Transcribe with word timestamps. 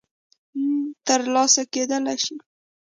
م 0.79 0.83
ترلاسه 1.07 1.63
کېدلای 1.73 2.17
شي 2.25 2.35